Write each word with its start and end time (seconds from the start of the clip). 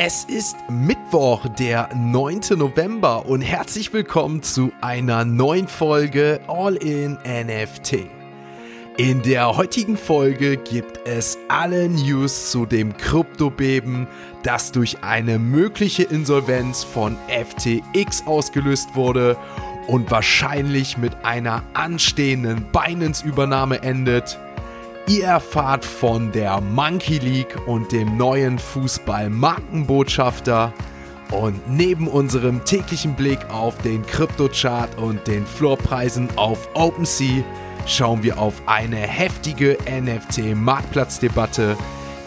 Es 0.00 0.22
ist 0.22 0.56
Mittwoch, 0.70 1.48
der 1.58 1.88
9. 1.92 2.56
November 2.56 3.26
und 3.26 3.40
herzlich 3.40 3.92
willkommen 3.92 4.44
zu 4.44 4.70
einer 4.80 5.24
neuen 5.24 5.66
Folge 5.66 6.38
All 6.46 6.76
in 6.76 7.14
NFT. 7.24 8.08
In 8.96 9.22
der 9.22 9.56
heutigen 9.56 9.96
Folge 9.96 10.56
gibt 10.56 11.00
es 11.04 11.36
alle 11.48 11.88
News 11.88 12.52
zu 12.52 12.64
dem 12.64 12.96
Kryptobeben, 12.96 14.06
das 14.44 14.70
durch 14.70 15.02
eine 15.02 15.40
mögliche 15.40 16.04
Insolvenz 16.04 16.84
von 16.84 17.16
FTX 17.26 18.24
ausgelöst 18.24 18.94
wurde 18.94 19.36
und 19.88 20.12
wahrscheinlich 20.12 20.96
mit 20.96 21.24
einer 21.24 21.64
anstehenden 21.74 22.64
Binance-Übernahme 22.70 23.82
endet. 23.82 24.38
Ihr 25.08 25.24
erfahrt 25.24 25.84
von 25.86 26.30
der 26.32 26.60
Monkey 26.60 27.16
League 27.16 27.56
und 27.66 27.92
dem 27.92 28.18
neuen 28.18 28.58
Fußball-Markenbotschafter. 28.58 30.74
Und 31.32 31.66
neben 31.66 32.08
unserem 32.08 32.62
täglichen 32.66 33.14
Blick 33.14 33.38
auf 33.48 33.78
den 33.78 34.04
Kryptochart 34.04 34.98
und 34.98 35.26
den 35.26 35.46
Floorpreisen 35.46 36.28
auf 36.36 36.68
OpenSea 36.74 37.42
schauen 37.86 38.22
wir 38.22 38.38
auf 38.38 38.60
eine 38.66 38.98
heftige 38.98 39.78
NFT-Marktplatzdebatte, 39.90 41.78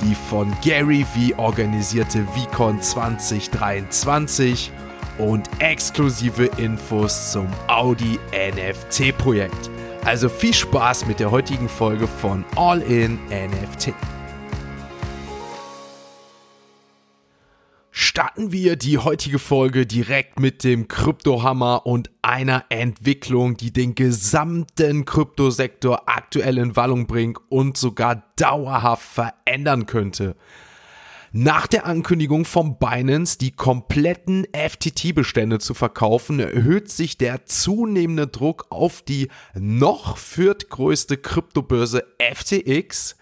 die 0.01 0.15
von 0.15 0.51
Gary 0.63 1.05
V 1.05 1.37
organisierte 1.39 2.25
VCon 2.33 2.81
2023 2.81 4.71
und 5.19 5.47
exklusive 5.59 6.45
Infos 6.57 7.31
zum 7.31 7.45
Audi 7.67 8.17
NFT-Projekt. 8.33 9.69
Also 10.03 10.29
viel 10.29 10.53
Spaß 10.53 11.05
mit 11.05 11.19
der 11.19 11.29
heutigen 11.29 11.69
Folge 11.69 12.07
von 12.07 12.43
All 12.55 12.81
in 12.81 13.19
NFT. 13.27 13.93
Starten 17.91 18.51
wir 18.51 18.77
die 18.77 18.97
heutige 18.97 19.37
Folge 19.37 19.85
direkt 19.85 20.39
mit 20.39 20.63
dem 20.63 20.87
Kryptohammer 20.87 21.85
und 21.85 22.09
einer 22.23 22.65
Entwicklung, 22.69 23.57
die 23.57 23.71
den 23.71 23.93
gesamten 23.93 25.05
Kryptosektor 25.05 26.01
aktuell 26.07 26.57
in 26.57 26.75
Wallung 26.75 27.05
bringt 27.05 27.37
und 27.49 27.77
sogar 27.77 28.23
dauerhaft 28.37 29.03
verändern 29.03 29.85
könnte. 29.85 30.35
Nach 31.33 31.65
der 31.65 31.85
Ankündigung 31.85 32.43
von 32.43 32.77
Binance, 32.77 33.37
die 33.37 33.51
kompletten 33.51 34.45
FTT-Bestände 34.51 35.59
zu 35.59 35.73
verkaufen, 35.73 36.41
erhöht 36.41 36.91
sich 36.91 37.17
der 37.17 37.45
zunehmende 37.45 38.27
Druck 38.27 38.65
auf 38.69 39.01
die 39.01 39.29
noch 39.53 40.17
viertgrößte 40.17 41.15
Kryptobörse 41.15 42.03
FTX. 42.19 43.15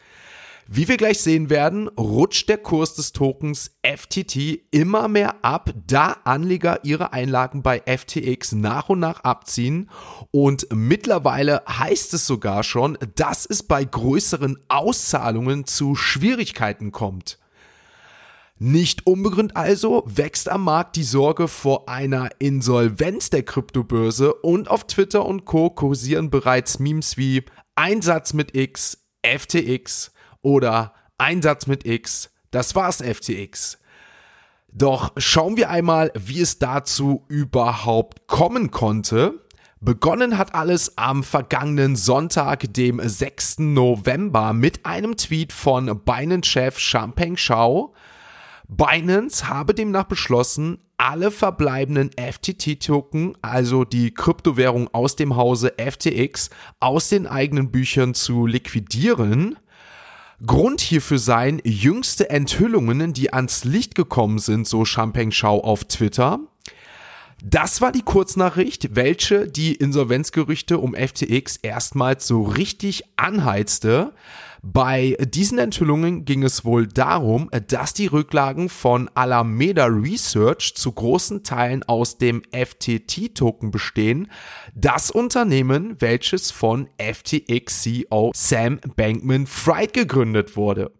Wie 0.66 0.88
wir 0.88 0.98
gleich 0.98 1.20
sehen 1.20 1.52
werden, 1.52 1.88
rutscht 1.88 2.50
der 2.50 2.58
Kurs 2.58 2.96
des 2.96 3.12
Tokens 3.12 3.76
FTT 3.84 4.60
immer 4.72 5.08
mehr 5.08 5.46
ab, 5.46 5.72
da 5.86 6.18
Anleger 6.24 6.84
ihre 6.84 7.14
Einlagen 7.14 7.62
bei 7.62 7.80
FTX 7.86 8.54
nach 8.54 8.90
und 8.90 9.00
nach 9.00 9.24
abziehen. 9.24 9.88
Und 10.32 10.66
mittlerweile 10.74 11.62
heißt 11.70 12.16
es 12.16 12.26
sogar 12.26 12.64
schon, 12.64 12.98
dass 13.16 13.46
es 13.46 13.62
bei 13.62 13.84
größeren 13.84 14.58
Auszahlungen 14.68 15.66
zu 15.66 15.94
Schwierigkeiten 15.94 16.92
kommt. 16.92 17.39
Nicht 18.62 19.08
unbegründet 19.08 19.56
also 19.56 20.04
wächst 20.06 20.50
am 20.50 20.66
Markt 20.66 20.98
die 20.98 21.04
Sorge 21.04 21.48
vor 21.48 21.88
einer 21.88 22.28
Insolvenz 22.40 23.30
der 23.30 23.44
Kryptobörse 23.44 24.34
und 24.34 24.70
auf 24.70 24.86
Twitter 24.86 25.26
und 25.26 25.46
Co. 25.46 25.70
kursieren 25.70 26.30
bereits 26.30 26.78
Memes 26.78 27.16
wie 27.16 27.46
Einsatz 27.76 28.34
mit 28.34 28.58
X, 28.58 29.06
FTX 29.26 30.12
oder 30.42 30.94
Einsatz 31.18 31.68
mit 31.68 31.86
X, 31.86 32.32
das 32.52 32.76
war's 32.76 33.02
FTX. 33.02 33.78
Doch 34.68 35.14
schauen 35.16 35.56
wir 35.56 35.70
einmal, 35.70 36.12
wie 36.14 36.42
es 36.42 36.60
dazu 36.60 37.24
überhaupt 37.30 38.28
kommen 38.28 38.72
konnte. 38.72 39.40
Begonnen 39.80 40.38
hat 40.38 40.54
alles 40.54 40.98
am 40.98 41.24
vergangenen 41.24 41.96
Sonntag, 41.96 42.74
dem 42.74 43.00
6. 43.02 43.59
November, 43.59 44.52
mit 44.52 44.86
einem 44.86 45.16
Tweet 45.16 45.53
von 45.53 46.02
Binance-Chef 46.03 46.78
Champagne 46.78 47.38
Shao, 47.38 47.94
Binance 48.69 49.50
habe 49.50 49.74
demnach 49.74 50.03
beschlossen, 50.03 50.78
alle 50.97 51.31
verbleibenden 51.31 52.12
FTT-Token, 52.12 53.35
also 53.41 53.84
die 53.84 54.13
Kryptowährung 54.13 54.94
aus 54.94 55.16
dem 55.16 55.35
Hause 55.35 55.74
FTX, 55.78 56.52
aus 56.80 57.09
den 57.09 57.25
eigenen 57.25 57.72
Büchern 57.72 58.13
zu 58.13 58.46
liquidieren. 58.46 59.57
Grund 60.46 60.81
hierfür 60.81 61.18
seien 61.18 61.59
jüngste 61.66 62.30
Enthüllungen, 62.30 63.12
die 63.12 63.34
ans 63.34 63.63
Licht 63.63 63.96
gekommen 63.96 64.38
sind, 64.38 64.68
so 64.68 64.86
Champagne 64.86 65.31
Schau 65.31 65.62
auf 65.62 65.86
Twitter. 65.86 66.40
Das 67.44 67.81
war 67.81 67.91
die 67.91 68.03
Kurznachricht, 68.03 68.96
welche 68.96 69.47
die 69.47 69.74
Insolvenzgerüchte 69.74 70.78
um 70.78 70.94
FTX 70.94 71.57
erstmals 71.57 72.28
so 72.28 72.44
richtig 72.44 73.03
anheizte. 73.16 74.13
Bei 74.62 75.16
diesen 75.22 75.58
Enthüllungen 75.58 76.25
ging 76.25 76.44
es 76.44 76.66
wohl 76.66 76.86
darum, 76.86 77.50
dass 77.68 77.94
die 77.94 78.08
Rücklagen 78.08 78.68
von 78.68 79.09
Alameda 79.14 79.86
Research 79.86 80.74
zu 80.75 80.92
großen 80.92 81.44
Teilen 81.44 81.84
aus 81.84 82.18
dem 82.18 82.42
FTT-Token 82.52 83.72
bestehen, 83.72 84.30
das 84.75 85.12
Unternehmen, 85.12 85.96
welches 86.00 86.52
von 86.52 86.90
FTX-CEO 86.98 88.31
Sam 88.36 88.80
Bankman-Fried 88.98 89.94
gegründet 89.94 90.58
wurde. 90.58 90.92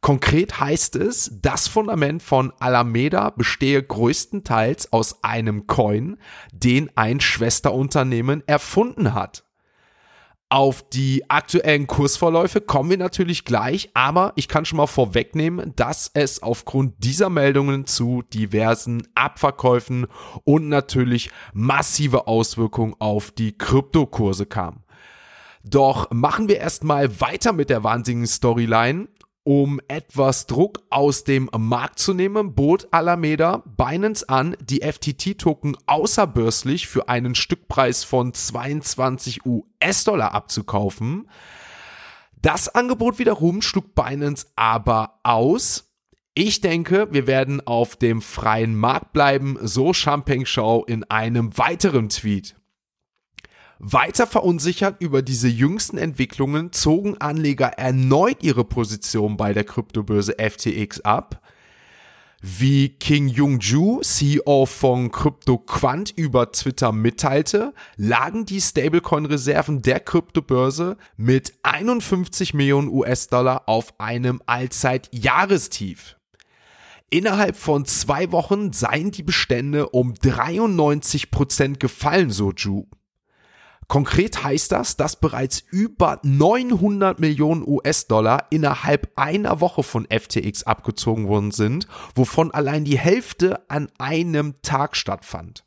Konkret 0.00 0.60
heißt 0.60 0.96
es, 0.96 1.30
das 1.40 1.68
Fundament 1.68 2.22
von 2.22 2.52
Alameda 2.58 3.30
bestehe 3.30 3.82
größtenteils 3.82 4.92
aus 4.92 5.22
einem 5.24 5.66
Coin, 5.66 6.16
den 6.52 6.90
ein 6.94 7.20
Schwesterunternehmen 7.20 8.42
erfunden 8.46 9.14
hat. 9.14 9.44
Auf 10.54 10.88
die 10.88 11.28
aktuellen 11.28 11.88
Kursverläufe 11.88 12.60
kommen 12.60 12.88
wir 12.88 12.96
natürlich 12.96 13.44
gleich, 13.44 13.90
aber 13.92 14.32
ich 14.36 14.46
kann 14.46 14.64
schon 14.64 14.76
mal 14.76 14.86
vorwegnehmen, 14.86 15.72
dass 15.74 16.12
es 16.14 16.44
aufgrund 16.44 16.94
dieser 17.02 17.28
Meldungen 17.28 17.86
zu 17.86 18.22
diversen 18.22 19.02
Abverkäufen 19.16 20.06
und 20.44 20.68
natürlich 20.68 21.32
massive 21.54 22.28
Auswirkungen 22.28 22.94
auf 23.00 23.32
die 23.32 23.58
Kryptokurse 23.58 24.46
kam. 24.46 24.84
Doch 25.64 26.08
machen 26.12 26.46
wir 26.46 26.58
erstmal 26.58 27.20
weiter 27.20 27.52
mit 27.52 27.68
der 27.68 27.82
wahnsinnigen 27.82 28.28
Storyline 28.28 29.08
um 29.44 29.78
etwas 29.88 30.46
Druck 30.46 30.82
aus 30.88 31.22
dem 31.24 31.50
Markt 31.56 31.98
zu 31.98 32.14
nehmen, 32.14 32.54
bot 32.54 32.88
Alameda 32.90 33.62
Binance 33.76 34.28
an, 34.28 34.56
die 34.60 34.80
FTT-Token 34.80 35.76
außerbörslich 35.86 36.88
für 36.88 37.08
einen 37.08 37.34
Stückpreis 37.34 38.04
von 38.04 38.32
22 38.32 39.44
US-Dollar 39.44 40.32
abzukaufen. 40.32 41.28
Das 42.40 42.74
Angebot 42.74 43.18
wiederum 43.18 43.62
schlug 43.62 43.94
Binance 43.94 44.46
aber 44.56 45.20
aus. 45.22 45.92
Ich 46.34 46.60
denke, 46.62 47.08
wir 47.12 47.26
werden 47.26 47.64
auf 47.66 47.96
dem 47.96 48.20
freien 48.22 48.74
Markt 48.74 49.12
bleiben, 49.12 49.58
so 49.62 49.92
Champagne 49.92 50.46
Show 50.46 50.84
in 50.86 51.04
einem 51.04 51.56
weiteren 51.56 52.08
Tweet. 52.08 52.56
Weiter 53.86 54.26
verunsichert 54.26 54.96
über 55.00 55.20
diese 55.20 55.46
jüngsten 55.46 55.98
Entwicklungen 55.98 56.72
zogen 56.72 57.20
Anleger 57.20 57.66
erneut 57.66 58.42
ihre 58.42 58.64
Position 58.64 59.36
bei 59.36 59.52
der 59.52 59.64
Kryptobörse 59.64 60.36
FTX 60.38 61.02
ab. 61.02 61.42
Wie 62.40 62.88
King 62.88 63.28
Jung-ju, 63.28 64.00
CEO 64.00 64.64
von 64.64 65.12
CryptoQuant 65.12 66.14
über 66.16 66.50
Twitter 66.50 66.92
mitteilte, 66.92 67.74
lagen 67.98 68.46
die 68.46 68.62
Stablecoin-Reserven 68.62 69.82
der 69.82 70.00
Kryptobörse 70.00 70.96
mit 71.18 71.52
51 71.62 72.54
Millionen 72.54 72.88
US-Dollar 72.88 73.68
auf 73.68 74.00
einem 74.00 74.40
Allzeit-Jahrestief. 74.46 76.16
Innerhalb 77.10 77.54
von 77.54 77.84
zwei 77.84 78.32
Wochen 78.32 78.72
seien 78.72 79.10
die 79.10 79.22
Bestände 79.22 79.90
um 79.90 80.14
93 80.14 81.30
Prozent 81.30 81.80
gefallen, 81.80 82.30
so 82.30 82.50
Ju. 82.50 82.86
Konkret 83.88 84.42
heißt 84.42 84.72
das, 84.72 84.96
dass 84.96 85.20
bereits 85.20 85.62
über 85.70 86.20
900 86.22 87.20
Millionen 87.20 87.66
US-Dollar 87.66 88.46
innerhalb 88.50 89.12
einer 89.16 89.60
Woche 89.60 89.82
von 89.82 90.06
FTX 90.06 90.64
abgezogen 90.64 91.28
worden 91.28 91.50
sind, 91.50 91.86
wovon 92.14 92.50
allein 92.50 92.84
die 92.84 92.98
Hälfte 92.98 93.68
an 93.68 93.88
einem 93.98 94.54
Tag 94.62 94.96
stattfand. 94.96 95.64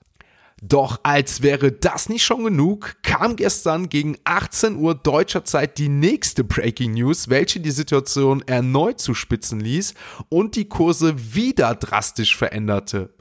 Doch 0.64 1.00
als 1.04 1.44
wäre 1.44 1.72
das 1.72 2.10
nicht 2.10 2.26
schon 2.26 2.44
genug, 2.44 2.96
kam 3.04 3.36
gestern 3.36 3.90
gegen 3.90 4.18
18 4.24 4.76
Uhr 4.76 4.96
deutscher 4.96 5.46
Zeit 5.46 5.78
die 5.78 5.88
nächste 5.90 6.44
Breaking 6.44 6.94
News, 6.94 7.30
welche 7.30 7.60
die 7.60 7.72
Situation 7.72 8.42
erneut 8.48 9.00
zuspitzen 9.00 9.60
ließ 9.60 9.94
und 10.30 10.56
die 10.56 10.68
Kurse 10.68 11.36
wieder 11.36 11.76
drastisch 11.76 12.36
veränderte. 12.36 13.14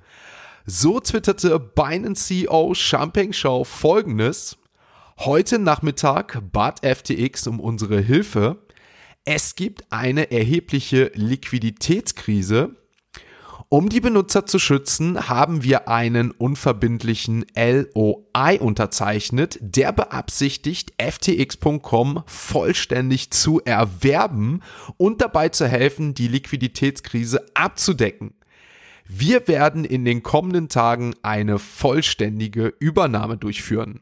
So 0.64 0.98
twitterte 0.98 1.60
Binance 1.60 2.24
CEO 2.24 2.72
Champagne 2.74 3.34
Show 3.34 3.64
folgendes. 3.64 4.56
Heute 5.20 5.58
Nachmittag 5.58 6.42
bat 6.52 6.84
FTX 6.84 7.46
um 7.46 7.58
unsere 7.58 8.00
Hilfe. 8.00 8.58
Es 9.24 9.56
gibt 9.56 9.90
eine 9.90 10.30
erhebliche 10.30 11.10
Liquiditätskrise 11.14 12.76
Um 13.70 13.88
die 13.88 14.00
Benutzer 14.00 14.44
zu 14.44 14.58
schützen, 14.58 15.28
haben 15.28 15.64
wir 15.64 15.88
einen 15.88 16.32
unverbindlichen 16.32 17.46
LOI 17.56 18.60
unterzeichnet, 18.60 19.58
der 19.62 19.92
beabsichtigt, 19.92 20.92
ftx.com 20.98 22.22
vollständig 22.26 23.30
zu 23.30 23.60
erwerben 23.64 24.60
und 24.98 25.22
dabei 25.22 25.48
zu 25.48 25.66
helfen, 25.66 26.12
die 26.12 26.28
Liquiditätskrise 26.28 27.44
abzudecken. 27.54 28.34
Wir 29.06 29.48
werden 29.48 29.86
in 29.86 30.04
den 30.04 30.22
kommenden 30.22 30.68
Tagen 30.68 31.14
eine 31.22 31.58
vollständige 31.58 32.74
Übernahme 32.78 33.38
durchführen. 33.38 34.00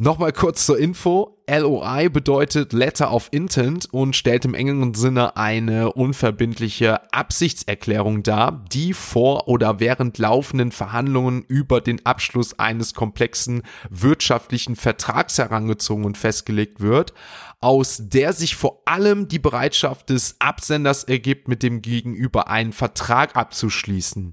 Nochmal 0.00 0.32
kurz 0.32 0.64
zur 0.64 0.78
Info. 0.78 1.42
LOI 1.50 2.08
bedeutet 2.08 2.72
Letter 2.72 3.12
of 3.12 3.26
Intent 3.32 3.92
und 3.92 4.14
stellt 4.14 4.44
im 4.44 4.54
engeren 4.54 4.94
Sinne 4.94 5.36
eine 5.36 5.92
unverbindliche 5.92 7.12
Absichtserklärung 7.12 8.22
dar, 8.22 8.64
die 8.70 8.92
vor 8.92 9.48
oder 9.48 9.80
während 9.80 10.18
laufenden 10.18 10.70
Verhandlungen 10.70 11.42
über 11.42 11.80
den 11.80 12.06
Abschluss 12.06 12.60
eines 12.60 12.94
komplexen 12.94 13.62
wirtschaftlichen 13.90 14.76
Vertrags 14.76 15.36
herangezogen 15.36 16.04
und 16.04 16.16
festgelegt 16.16 16.80
wird, 16.80 17.12
aus 17.58 18.00
der 18.00 18.32
sich 18.32 18.54
vor 18.54 18.82
allem 18.84 19.26
die 19.26 19.40
Bereitschaft 19.40 20.10
des 20.10 20.36
Absenders 20.38 21.02
ergibt, 21.02 21.48
mit 21.48 21.64
dem 21.64 21.82
Gegenüber 21.82 22.48
einen 22.48 22.72
Vertrag 22.72 23.34
abzuschließen. 23.34 24.32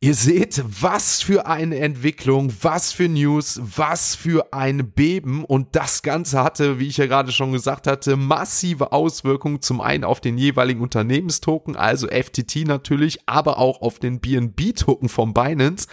Ihr 0.00 0.14
seht, 0.14 0.62
was 0.80 1.22
für 1.22 1.46
eine 1.46 1.80
Entwicklung, 1.80 2.52
was 2.62 2.92
für 2.92 3.08
News, 3.08 3.60
was 3.60 4.14
für 4.14 4.52
ein 4.52 4.92
Beben 4.92 5.44
und 5.44 5.74
das 5.74 6.02
Ganze 6.02 6.40
hatte, 6.40 6.78
wie 6.78 6.86
ich 6.86 6.98
ja 6.98 7.06
gerade 7.06 7.32
schon 7.32 7.50
gesagt 7.50 7.88
hatte, 7.88 8.16
massive 8.16 8.92
Auswirkungen 8.92 9.60
zum 9.60 9.80
einen 9.80 10.04
auf 10.04 10.20
den 10.20 10.38
jeweiligen 10.38 10.82
Unternehmenstoken, 10.82 11.74
also 11.74 12.06
FTT 12.06 12.64
natürlich, 12.64 13.18
aber 13.26 13.58
auch 13.58 13.82
auf 13.82 13.98
den 13.98 14.20
BNB-Token 14.20 15.08
von 15.08 15.34
Binance 15.34 15.88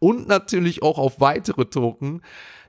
und 0.00 0.28
natürlich 0.28 0.82
auch 0.82 0.98
auf 0.98 1.20
weitere 1.20 1.64
Token. 1.64 2.20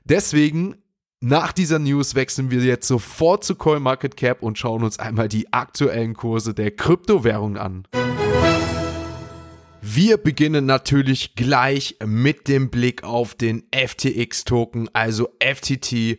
Deswegen 0.04 0.76
nach 1.20 1.52
dieser 1.52 1.80
News 1.80 2.14
wechseln 2.14 2.50
wir 2.50 2.62
jetzt 2.62 2.88
sofort 2.88 3.44
zu 3.44 3.56
CoinMarketCap 3.56 4.42
und 4.42 4.56
schauen 4.56 4.82
uns 4.82 4.98
einmal 4.98 5.28
die 5.28 5.52
aktuellen 5.52 6.14
Kurse 6.14 6.54
der 6.54 6.70
Kryptowährung 6.70 7.58
an. 7.58 7.86
Wir 9.80 10.16
beginnen 10.16 10.66
natürlich 10.66 11.36
gleich 11.36 11.96
mit 12.04 12.48
dem 12.48 12.68
Blick 12.68 13.04
auf 13.04 13.34
den 13.34 13.62
FTX-Token, 13.72 14.90
also 14.92 15.28
FTT. 15.40 16.18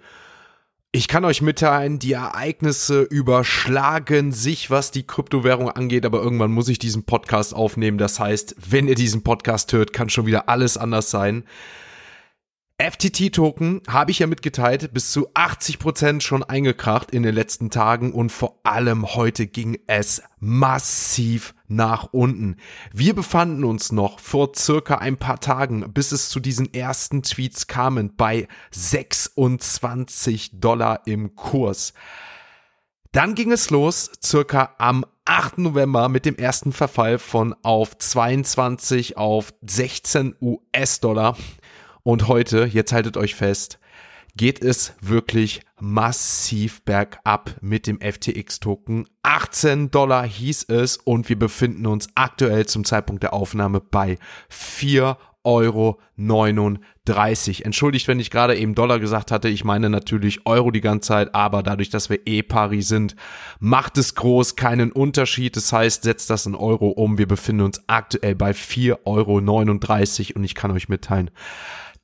Ich 0.92 1.08
kann 1.08 1.26
euch 1.26 1.42
mitteilen, 1.42 2.00
die 2.00 2.14
Ereignisse 2.14 3.02
überschlagen 3.02 4.32
sich, 4.32 4.72
was 4.72 4.92
die 4.92 5.06
Kryptowährung 5.06 5.70
angeht, 5.70 6.06
aber 6.06 6.22
irgendwann 6.22 6.52
muss 6.52 6.70
ich 6.70 6.80
diesen 6.80 7.04
Podcast 7.04 7.54
aufnehmen. 7.54 7.98
Das 7.98 8.20
heißt, 8.20 8.56
wenn 8.70 8.88
ihr 8.88 8.96
diesen 8.96 9.24
Podcast 9.24 9.72
hört, 9.74 9.94
kann 9.94 10.10
schon 10.10 10.26
wieder 10.26 10.48
alles 10.50 10.78
anders 10.78 11.12
sein. 11.12 11.44
FTT-Token 12.82 13.82
habe 13.90 14.12
ich 14.12 14.20
ja 14.20 14.28
mitgeteilt, 14.28 14.94
bis 14.94 15.12
zu 15.12 15.30
80% 15.34 16.22
schon 16.22 16.44
eingekracht 16.44 17.12
in 17.12 17.24
den 17.24 17.36
letzten 17.36 17.70
Tagen 17.70 18.14
und 18.14 18.32
vor 18.32 18.62
allem 18.64 19.16
heute 19.16 19.48
ging 19.48 19.80
es 19.86 20.24
massiv 20.40 21.54
nach 21.68 22.14
unten. 22.14 22.56
Wir 22.94 23.14
befanden 23.14 23.66
uns 23.66 23.92
noch 23.92 24.22
vor 24.22 24.54
circa 24.56 24.96
ein 24.96 25.18
paar 25.18 25.42
Tagen, 25.42 25.92
bis 25.94 26.14
es 26.14 26.30
zu 26.30 26.40
diesen 26.40 26.74
ersten 26.74 27.22
Tweets 27.22 27.68
kamen, 27.68 28.16
bei 28.16 28.48
26 28.72 30.62
Dollar 30.62 31.02
im 31.06 31.36
Kurs. 31.36 31.94
Dann 33.12 33.36
ging 33.36 33.52
es 33.52 33.72
los, 33.72 34.10
circa 34.24 34.76
am 34.78 35.04
8. 35.26 35.58
November 35.58 36.08
mit 36.08 36.26
dem 36.26 36.38
ersten 36.38 36.72
Verfall 36.72 37.20
von 37.20 37.54
auf 37.62 37.98
22 37.98 39.18
auf 39.18 39.54
16 39.64 40.36
US-Dollar. 40.42 41.36
Und 42.04 42.28
heute, 42.28 42.66
jetzt 42.66 42.94
haltet 42.94 43.18
euch 43.18 43.36
fest, 43.36 43.80
geht 44.36 44.62
es 44.64 44.94
wirklich 45.02 45.62
massiv 45.80 46.82
bergab 46.84 47.56
mit 47.62 47.88
dem 47.88 48.00
FTX-Token. 48.00 49.06
18 49.24 49.92
Dollar 49.92 50.26
hieß 50.26 50.66
es 50.70 50.98
und 50.98 51.28
wir 51.30 51.38
befinden 51.38 51.86
uns 51.86 52.08
aktuell 52.16 52.66
zum 52.66 52.86
Zeitpunkt 52.86 53.24
der 53.24 53.34
Aufnahme 53.34 53.82
bei 53.82 54.18
4,39 54.50 55.18
Euro. 55.44 56.00
Entschuldigt, 57.64 58.08
wenn 58.08 58.20
ich 58.20 58.30
gerade 58.30 58.56
eben 58.56 58.76
Dollar 58.76 59.00
gesagt 59.00 59.32
hatte. 59.32 59.50
Ich 59.50 59.66
meine 59.66 59.90
natürlich 59.90 60.46
Euro 60.46 60.72
die 60.72 60.82
ganze 60.82 61.08
Zeit, 61.10 61.36
aber 61.36 61.64
dadurch, 61.64 61.90
dass 61.90 62.10
wir 62.10 62.26
eh 62.26 62.42
pari 62.42 62.82
sind, 62.82 63.16
macht 63.60 63.98
es 63.98 64.16
groß 64.16 64.56
keinen 64.56 64.92
Unterschied. 64.92 65.56
Das 65.56 65.74
heißt, 65.74 66.04
setzt 66.04 66.30
das 66.30 66.46
in 66.46 66.56
Euro 66.56 66.90
um. 66.90 67.18
Wir 67.18 67.28
befinden 67.28 67.64
uns 67.64 67.82
aktuell 67.88 68.36
bei 68.36 68.52
4,39 68.52 68.96
Euro 69.06 70.38
und 70.38 70.44
ich 70.44 70.56
kann 70.56 70.72
euch 70.72 70.88
mitteilen, 70.88 71.32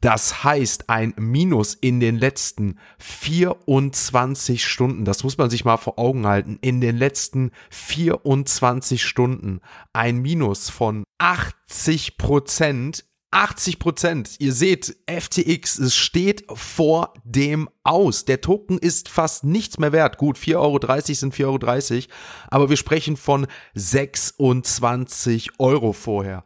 das 0.06 0.44
heißt, 0.44 0.88
ein 0.88 1.16
Minus 1.18 1.74
in 1.74 2.00
den 2.00 2.18
letzten 2.19 2.78
24 3.00 4.63
Stunden, 4.63 5.04
das 5.04 5.24
muss 5.24 5.40
man 5.40 5.50
sich 5.50 5.66
mal 5.66 5.78
vor 5.78 5.98
Augen 5.98 6.28
halten, 6.28 6.60
in 6.62 6.80
den 6.80 6.96
letzten 6.96 7.50
24 7.72 9.04
Stunden 9.04 9.62
ein 9.94 10.18
Minus 10.18 10.69
von 10.69 11.06
80 11.18 12.18
Prozent 12.18 13.04
80 13.31 13.80
Prozent. 13.80 14.36
Ihr 14.40 14.54
seht, 14.54 14.96
FTX, 15.07 15.80
es 15.80 15.96
steht 15.96 16.46
vor 16.54 17.16
dem 17.24 17.68
Aus. 17.84 18.25
Der 18.25 18.40
Token 18.42 18.78
ist 18.78 19.10
fast 19.10 19.44
nichts 19.44 19.80
mehr 19.80 19.92
wert. 19.92 20.19
Gut, 20.19 20.38
4,30 20.38 20.56
Euro 20.56 20.80
sind 21.16 21.34
4,30 21.34 21.94
Euro, 21.96 22.04
aber 22.48 22.69
wir 22.69 22.78
sprechen 22.78 23.18
von 23.18 23.48
26 23.74 25.60
Euro 25.60 25.92
vorher. 25.94 26.46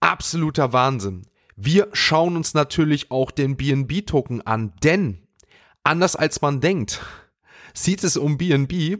Absoluter 0.00 0.72
Wahnsinn. 0.72 1.26
Wir 1.58 1.88
schauen 1.94 2.36
uns 2.36 2.52
natürlich 2.52 3.10
auch 3.10 3.30
den 3.30 3.56
BNB-Token 3.56 4.46
an, 4.46 4.74
denn 4.84 5.26
anders 5.84 6.14
als 6.14 6.42
man 6.42 6.60
denkt, 6.60 7.00
sieht 7.72 8.04
es 8.04 8.18
um 8.18 8.36
BNB 8.36 8.98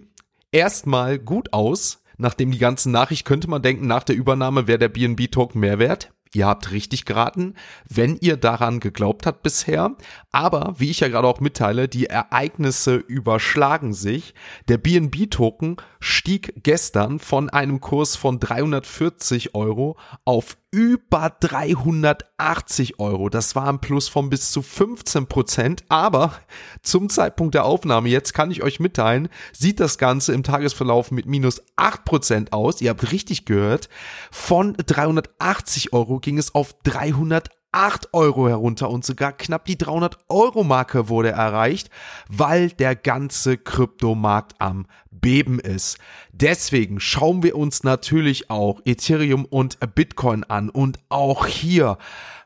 erstmal 0.53 1.19
gut 1.19 1.53
aus. 1.53 2.03
Nachdem 2.17 2.51
die 2.51 2.59
ganzen 2.59 2.93
Nachricht 2.93 3.27
könnte 3.27 3.51
man 3.51 3.61
denken, 3.61 3.87
nach 3.87 4.05
der 4.05 4.17
Übernahme 4.17 4.67
wäre 4.67 4.79
der 4.79 4.89
BNB-Token 4.89 5.61
mehr 5.61 5.79
wert. 5.79 6.15
Ihr 6.33 6.47
habt 6.47 6.71
richtig 6.73 7.05
geraten, 7.05 7.55
wenn 7.89 8.17
ihr 8.21 8.37
daran 8.37 8.81
geglaubt 8.81 9.27
habt 9.27 9.43
bisher. 9.43 9.95
Aber 10.33 10.75
wie 10.79 10.91
ich 10.91 11.01
ja 11.01 11.09
gerade 11.09 11.29
auch 11.29 11.41
mitteile, 11.41 11.89
die 11.89 12.07
Ereignisse 12.07 12.97
überschlagen 12.97 13.93
sich. 13.93 14.35
Der 14.69 14.79
BNB-Token 14.79 15.77
stieg 16.01 16.55
gestern 16.63 17.21
von 17.21 17.49
einem 17.51 17.81
Kurs 17.81 18.17
von 18.17 18.41
340 18.41 19.55
Euro 19.55 19.97
auf 20.25 20.57
über 20.77 21.35
380 21.41 23.01
Euro. 23.01 23.31
Das 23.31 23.57
war 23.57 23.67
ein 23.67 23.81
Plus 23.81 24.11
von 24.11 24.29
bis 24.29 24.51
zu 24.51 24.61
15 24.61 25.27
Prozent. 25.27 25.85
Aber 25.89 26.35
zum 26.83 27.09
Zeitpunkt 27.09 27.55
der 27.55 27.65
Aufnahme, 27.65 28.11
jetzt 28.11 28.35
kann 28.35 28.51
ich 28.51 28.63
euch 28.63 28.79
mitteilen, 28.79 29.31
sieht 29.55 29.81
das 29.81 29.97
Ganze 29.97 30.35
im 30.35 30.43
Tagesverlauf 30.43 31.11
mit 31.13 31.25
minus 31.25 31.63
8 31.77 32.05
Prozent 32.05 32.53
aus. 32.53 32.83
Ihr 32.83 32.91
habt 32.91 33.11
richtig 33.11 33.47
gehört. 33.47 33.89
Von 34.31 34.75
380 34.75 35.95
Euro 35.95 36.19
ging 36.19 36.37
es 36.37 36.55
auf 36.55 36.75
300 36.83 37.49
8 37.73 38.15
Euro 38.15 38.49
herunter 38.49 38.89
und 38.89 39.05
sogar 39.05 39.33
knapp 39.33 39.67
die 39.67 39.77
300 39.77 40.17
Euro 40.31 40.65
Marke 40.65 41.11
wurde 41.11 41.31
erreicht, 41.31 41.91
weil 42.27 42.71
der 42.71 42.97
ganze 42.97 43.59
Kryptomarkt 43.59 44.55
am 44.61 44.87
Beben 45.21 45.59
ist. 45.59 45.99
Deswegen 46.33 47.01
schauen 47.01 47.43
wir 47.43 47.57
uns 47.57 47.83
natürlich 47.83 48.51
auch 48.51 48.81
Ethereum 48.85 49.45
und 49.45 49.79
Bitcoin 49.95 50.45
an 50.45 50.69
und 50.69 50.99
auch 51.09 51.47
hier 51.47 51.99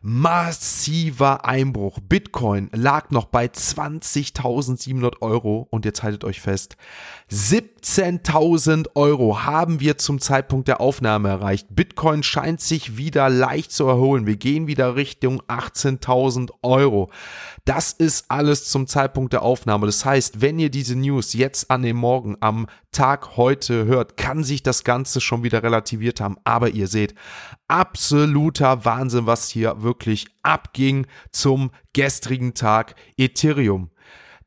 massiver 0.02 1.44
Einbruch. 1.44 1.98
Bitcoin 2.00 2.70
lag 2.72 3.10
noch 3.10 3.26
bei 3.26 3.46
20.700 3.46 5.20
Euro 5.20 5.66
und 5.70 5.84
jetzt 5.84 6.02
haltet 6.02 6.24
euch 6.24 6.40
fest, 6.40 6.76
17.000 7.30 8.88
Euro 8.94 9.44
haben 9.44 9.80
wir 9.80 9.98
zum 9.98 10.18
Zeitpunkt 10.18 10.68
der 10.68 10.80
Aufnahme 10.80 11.28
erreicht. 11.28 11.66
Bitcoin 11.70 12.22
scheint 12.22 12.60
sich 12.60 12.96
wieder 12.96 13.28
leicht 13.28 13.72
zu 13.72 13.86
erholen. 13.86 14.26
Wir 14.26 14.36
gehen 14.36 14.66
wieder 14.66 14.96
Richtung 14.96 15.42
18.000 15.42 16.50
Euro. 16.62 17.10
Das 17.66 17.92
ist 17.92 18.24
alles 18.28 18.68
zum 18.70 18.86
Zeitpunkt 18.86 19.34
der 19.34 19.42
Aufnahme. 19.42 19.86
Das 19.86 20.04
heißt, 20.04 20.40
wenn 20.40 20.58
ihr 20.58 20.70
diese 20.70 20.96
News 20.96 21.34
jetzt 21.34 21.70
an 21.70 21.82
dem 21.82 21.98
Morgen 21.98 22.36
am 22.40 22.59
Tag 22.92 23.36
heute 23.36 23.84
hört, 23.84 24.16
kann 24.16 24.44
sich 24.44 24.62
das 24.62 24.84
Ganze 24.84 25.20
schon 25.20 25.42
wieder 25.42 25.62
relativiert 25.62 26.20
haben. 26.20 26.36
Aber 26.44 26.70
ihr 26.70 26.86
seht, 26.86 27.14
absoluter 27.68 28.84
Wahnsinn, 28.84 29.26
was 29.26 29.48
hier 29.48 29.82
wirklich 29.82 30.26
abging 30.42 31.06
zum 31.32 31.70
gestrigen 31.92 32.54
Tag. 32.54 32.94
Ethereum 33.16 33.90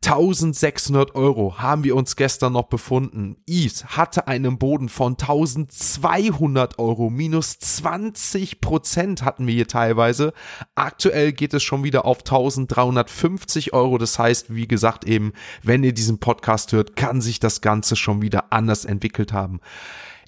1600 0.05 1.15
Euro 1.15 1.59
haben 1.59 1.85
wir 1.85 1.95
uns 1.95 2.17
gestern 2.17 2.53
noch 2.53 2.67
befunden. 2.67 3.37
ETH 3.47 3.85
hatte 3.85 4.27
einen 4.27 4.57
Boden 4.57 4.89
von 4.89 5.13
1200 5.13 6.77
Euro. 6.77 7.09
Minus 7.09 7.57
20 7.59 8.59
Prozent 8.59 9.23
hatten 9.23 9.47
wir 9.47 9.53
hier 9.53 9.67
teilweise. 9.67 10.33
Aktuell 10.75 11.31
geht 11.31 11.53
es 11.53 11.63
schon 11.63 11.85
wieder 11.85 12.03
auf 12.03 12.19
1350 12.19 13.71
Euro. 13.71 13.97
Das 13.97 14.19
heißt, 14.19 14.53
wie 14.53 14.67
gesagt 14.67 15.05
eben, 15.05 15.31
wenn 15.61 15.85
ihr 15.85 15.93
diesen 15.93 16.19
Podcast 16.19 16.73
hört, 16.73 16.97
kann 16.97 17.21
sich 17.21 17.39
das 17.39 17.61
Ganze 17.61 17.95
schon 17.95 18.21
wieder 18.21 18.51
anders 18.51 18.83
entwickelt 18.83 19.31
haben. 19.31 19.61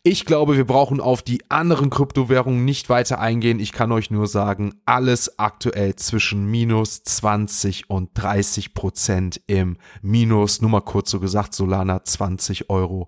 Ich 0.07 0.25
glaube, 0.25 0.55
wir 0.55 0.67
brauchen 0.67 1.01
auf 1.01 1.23
die 1.23 1.41
anderen 1.49 1.89
Kryptowährungen 1.89 2.63
nicht 2.63 2.89
weiter 2.89 3.17
eingehen. 3.17 3.59
Ich 3.59 3.71
kann 3.71 3.91
euch 3.91 4.11
nur 4.11 4.27
sagen, 4.27 4.75
alles 4.85 5.39
aktuell 5.39 5.95
zwischen 5.95 6.45
minus 6.45 7.01
20 7.01 7.89
und 7.89 8.11
30 8.13 8.75
Prozent 8.75 9.41
im 9.47 9.77
Minus. 10.03 10.61
Nur 10.61 10.69
mal 10.69 10.81
kurz 10.81 11.09
so 11.09 11.19
gesagt, 11.19 11.55
Solana 11.55 12.03
20 12.03 12.69
Euro. 12.69 13.07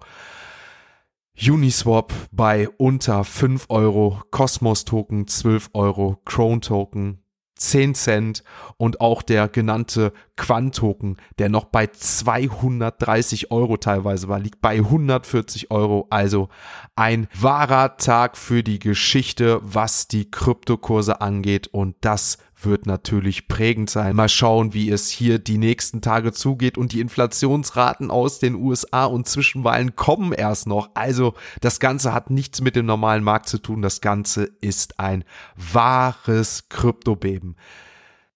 Uniswap 1.40 2.12
bei 2.32 2.68
unter 2.68 3.24
5 3.24 3.68
Euro, 3.70 4.24
Cosmos 4.32 4.84
Token 4.84 5.28
12 5.28 5.70
Euro, 5.76 6.20
Crone 6.26 6.62
Token 6.62 7.20
10 7.58 7.96
Cent 7.96 8.44
und 8.78 9.02
auch 9.02 9.22
der 9.22 9.48
genannte 9.48 10.14
Quant-Token, 10.36 11.18
der 11.40 11.50
noch 11.50 11.66
bei 11.66 11.88
230 11.88 13.52
Euro 13.52 13.78
teilweise 13.78 14.28
war, 14.28 14.40
liegt 14.40 14.62
bei 14.62 14.76
140 14.78 15.72
Euro. 15.72 16.08
Also 16.10 16.50
ein 16.96 17.28
wahrer 17.34 17.98
Tag 17.98 18.38
für 18.38 18.64
die 18.64 18.80
Geschichte, 18.80 19.60
was 19.64 20.08
die 20.08 20.30
Kryptokurse 20.30 21.22
angeht 21.22 21.68
und 21.68 21.96
das 22.02 22.38
wird 22.60 22.86
natürlich 22.86 23.48
prägend 23.48 23.90
sein. 23.90 24.16
Mal 24.16 24.30
schauen, 24.30 24.74
wie 24.74 24.90
es 24.90 25.10
hier 25.10 25.40
die 25.40 25.58
nächsten 25.58 26.02
Tage 26.02 26.34
zugeht 26.34 26.78
und 26.78 26.92
die 26.92 27.02
Inflationsraten 27.02 28.10
aus 28.10 28.40
den 28.40 28.56
USA 28.56 29.06
und 29.06 29.28
Zwischenwahlen 29.28 29.96
kommen 29.96 30.34
erst 30.34 30.68
noch. 30.68 30.90
Also 30.96 31.34
das 31.62 31.80
Ganze 31.80 32.14
hat 32.14 32.30
nichts 32.30 32.62
mit 32.62 32.76
dem 32.76 32.86
normalen 32.86 33.24
Markt 33.24 33.48
zu 33.48 33.60
tun. 33.60 33.82
Das 33.82 34.02
Ganze 34.02 34.50
ist 34.62 35.00
ein 35.00 35.24
wahres 35.56 36.70
Kryptobeben. 36.70 37.56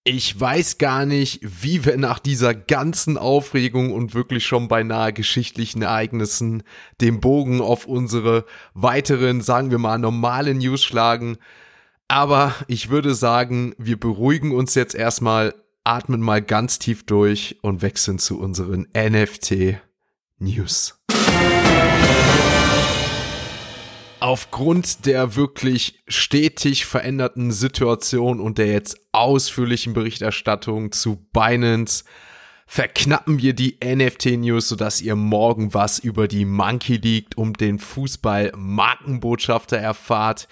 Ich 0.04 0.40
weiß 0.40 0.80
gar 0.80 1.06
nicht, 1.06 1.42
wie 1.44 1.86
wir 1.86 1.96
nach 1.98 2.18
dieser 2.18 2.56
ganzen 2.56 3.20
Aufregung 3.20 3.94
und 3.94 4.16
wirklich 4.16 4.48
schon 4.48 4.68
beinahe 4.68 5.14
geschichtlichen 5.14 5.84
Ereignissen 5.84 6.64
den 7.02 7.20
Bogen 7.20 7.62
auf 7.62 7.86
unsere 7.86 8.46
weiteren, 8.74 9.42
sagen 9.42 9.70
wir 9.70 9.78
mal, 9.78 10.00
normale 10.00 10.56
News 10.56 10.84
schlagen. 10.84 11.38
Aber 12.12 12.54
ich 12.68 12.90
würde 12.90 13.16
sagen, 13.16 13.74
wir 13.78 13.98
beruhigen 13.98 14.52
uns 14.52 14.76
jetzt 14.76 14.96
erstmal, 14.96 15.56
atmen 15.86 16.20
mal 16.20 16.42
ganz 16.42 16.78
tief 16.78 17.06
durch 17.06 17.56
und 17.62 17.82
wechseln 17.82 18.20
zu 18.20 18.38
unseren 18.38 18.86
NFT 18.94 19.78
News. 20.38 21.00
Aufgrund 24.20 25.06
der 25.06 25.38
wirklich 25.38 26.04
stetig 26.06 26.86
veränderten 26.86 27.54
Situation 27.54 28.42
und 28.42 28.58
der 28.58 28.68
jetzt 28.68 28.98
ausführlichen 29.14 29.94
Berichterstattung 29.94 30.92
zu 30.92 31.16
Binance 31.32 32.04
verknappen 32.68 33.42
wir 33.42 33.54
die 33.54 33.78
NFT-News, 33.82 34.68
sodass 34.68 35.00
ihr 35.00 35.16
morgen 35.16 35.74
was 35.74 35.98
über 35.98 36.28
die 36.28 36.44
Monkey 36.44 36.98
League 36.98 37.38
um 37.38 37.54
den 37.54 37.80
Fußball-Markenbotschafter 37.80 39.78
erfahrt. 39.78 40.50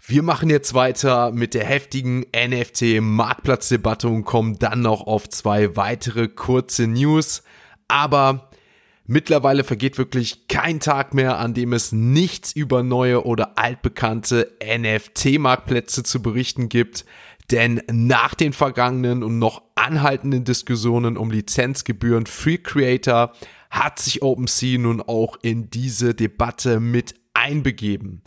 Wir 0.00 0.22
machen 0.22 0.48
jetzt 0.48 0.74
weiter 0.74 1.32
mit 1.32 1.54
der 1.54 1.64
heftigen 1.64 2.24
NFT-Marktplatzdebatte 2.34 4.08
und 4.08 4.24
kommen 4.24 4.58
dann 4.58 4.80
noch 4.80 5.06
auf 5.06 5.28
zwei 5.28 5.76
weitere 5.76 6.28
kurze 6.28 6.86
News. 6.86 7.42
Aber 7.88 8.48
Mittlerweile 9.10 9.64
vergeht 9.64 9.96
wirklich 9.96 10.48
kein 10.48 10.80
Tag 10.80 11.14
mehr, 11.14 11.38
an 11.38 11.54
dem 11.54 11.72
es 11.72 11.92
nichts 11.92 12.52
über 12.52 12.82
neue 12.82 13.24
oder 13.24 13.56
altbekannte 13.56 14.54
NFT-Marktplätze 14.62 16.02
zu 16.02 16.20
berichten 16.20 16.68
gibt. 16.68 17.06
Denn 17.50 17.80
nach 17.90 18.34
den 18.34 18.52
vergangenen 18.52 19.22
und 19.22 19.38
noch 19.38 19.62
anhaltenden 19.76 20.44
Diskussionen 20.44 21.16
um 21.16 21.30
Lizenzgebühren 21.30 22.26
für 22.26 22.58
Creator 22.58 23.32
hat 23.70 23.98
sich 23.98 24.20
OpenSea 24.20 24.78
nun 24.78 25.00
auch 25.00 25.38
in 25.40 25.70
diese 25.70 26.14
Debatte 26.14 26.78
mit 26.78 27.14
einbegeben. 27.32 28.20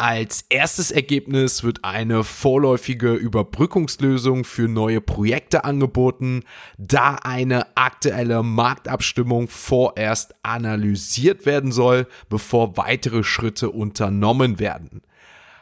Als 0.00 0.44
erstes 0.48 0.92
Ergebnis 0.92 1.64
wird 1.64 1.82
eine 1.82 2.22
vorläufige 2.22 3.14
Überbrückungslösung 3.14 4.44
für 4.44 4.68
neue 4.68 5.00
Projekte 5.00 5.64
angeboten, 5.64 6.44
da 6.78 7.16
eine 7.16 7.76
aktuelle 7.76 8.44
Marktabstimmung 8.44 9.48
vorerst 9.48 10.36
analysiert 10.44 11.46
werden 11.46 11.72
soll, 11.72 12.06
bevor 12.28 12.76
weitere 12.76 13.24
Schritte 13.24 13.70
unternommen 13.70 14.60
werden. 14.60 15.02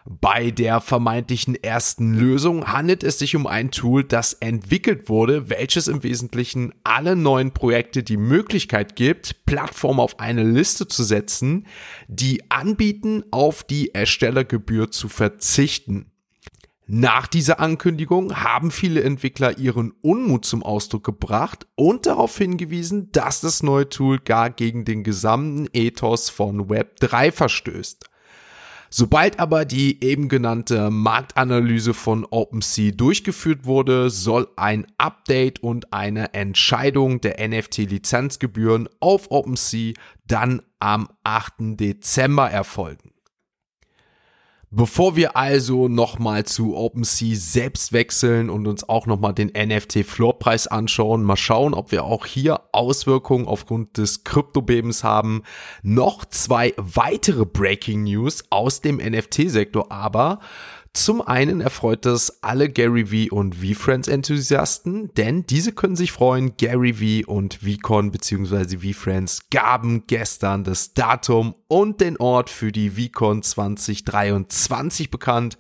Bei 0.08 0.52
der 0.52 0.80
vermeintlichen 0.80 1.56
ersten 1.56 2.14
Lösung 2.14 2.72
handelt 2.72 3.02
es 3.02 3.18
sich 3.18 3.34
um 3.34 3.48
ein 3.48 3.72
Tool, 3.72 4.04
das 4.04 4.34
entwickelt 4.34 5.08
wurde, 5.08 5.50
welches 5.50 5.88
im 5.88 6.04
Wesentlichen 6.04 6.72
alle 6.84 7.16
neuen 7.16 7.52
Projekte 7.52 8.04
die 8.04 8.16
Möglichkeit 8.16 8.94
gibt, 8.94 9.44
Plattformen 9.46 9.98
auf 9.98 10.20
eine 10.20 10.44
Liste 10.44 10.86
zu 10.86 11.02
setzen, 11.02 11.66
die 12.06 12.48
anbieten, 12.52 13.24
auf 13.32 13.64
die 13.64 13.94
Erstellergebühr 13.94 14.92
zu 14.92 15.08
verzichten. 15.08 16.12
Nach 16.86 17.26
dieser 17.26 17.58
Ankündigung 17.58 18.36
haben 18.36 18.70
viele 18.70 19.02
Entwickler 19.02 19.58
ihren 19.58 19.92
Unmut 20.02 20.44
zum 20.44 20.62
Ausdruck 20.62 21.02
gebracht 21.02 21.66
und 21.74 22.06
darauf 22.06 22.38
hingewiesen, 22.38 23.10
dass 23.10 23.40
das 23.40 23.64
neue 23.64 23.88
Tool 23.88 24.20
gar 24.20 24.50
gegen 24.50 24.84
den 24.84 25.02
gesamten 25.02 25.66
Ethos 25.72 26.30
von 26.30 26.68
Web3 26.68 27.32
verstößt. 27.32 28.08
Sobald 28.98 29.40
aber 29.40 29.66
die 29.66 30.02
eben 30.02 30.30
genannte 30.30 30.90
Marktanalyse 30.90 31.92
von 31.92 32.24
OpenSea 32.24 32.92
durchgeführt 32.92 33.66
wurde, 33.66 34.08
soll 34.08 34.48
ein 34.56 34.86
Update 34.96 35.62
und 35.62 35.92
eine 35.92 36.32
Entscheidung 36.32 37.20
der 37.20 37.46
NFT-Lizenzgebühren 37.46 38.88
auf 39.00 39.30
OpenSea 39.30 39.92
dann 40.26 40.62
am 40.78 41.10
8. 41.24 41.78
Dezember 41.78 42.50
erfolgen. 42.50 43.10
Bevor 44.72 45.14
wir 45.14 45.36
also 45.36 45.86
nochmal 45.86 46.44
zu 46.44 46.76
OpenSea 46.76 47.36
selbst 47.36 47.92
wechseln 47.92 48.50
und 48.50 48.66
uns 48.66 48.88
auch 48.88 49.06
nochmal 49.06 49.32
den 49.32 49.50
NFT-Floorpreis 49.50 50.66
anschauen, 50.66 51.22
mal 51.22 51.36
schauen, 51.36 51.72
ob 51.72 51.92
wir 51.92 52.02
auch 52.02 52.26
hier 52.26 52.62
Auswirkungen 52.72 53.46
aufgrund 53.46 53.96
des 53.96 54.24
Kryptobebens 54.24 55.04
haben, 55.04 55.44
noch 55.82 56.24
zwei 56.24 56.74
weitere 56.76 57.46
Breaking 57.46 58.02
News 58.04 58.44
aus 58.50 58.80
dem 58.80 58.96
NFT-Sektor, 58.96 59.92
aber 59.92 60.40
zum 60.96 61.20
einen 61.20 61.60
erfreut 61.60 62.06
es 62.06 62.42
alle 62.42 62.70
Gary 62.70 63.28
V 63.28 63.34
und 63.34 63.56
V-Friends 63.56 64.08
Enthusiasten, 64.08 65.12
denn 65.14 65.44
diese 65.44 65.72
können 65.72 65.94
sich 65.94 66.10
freuen. 66.10 66.56
Gary 66.56 66.94
V 67.24 67.30
und 67.30 67.60
VCon 67.62 68.10
bzw. 68.10 68.78
V-Friends 68.78 69.50
gaben 69.50 70.06
gestern 70.06 70.64
das 70.64 70.94
Datum 70.94 71.54
und 71.68 72.00
den 72.00 72.16
Ort 72.16 72.48
für 72.48 72.72
die 72.72 72.90
VCon 72.90 73.42
2023 73.42 75.10
bekannt. 75.10 75.58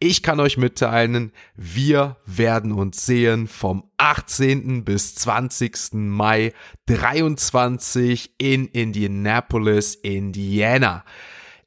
Ich 0.00 0.22
kann 0.22 0.38
euch 0.38 0.58
mitteilen, 0.58 1.32
wir 1.56 2.18
werden 2.26 2.72
uns 2.72 3.04
sehen 3.06 3.48
vom 3.48 3.84
18. 3.96 4.84
bis 4.84 5.14
20. 5.14 5.94
Mai 5.94 6.52
23 6.86 8.34
in 8.38 8.66
Indianapolis, 8.66 9.94
Indiana. 9.94 11.04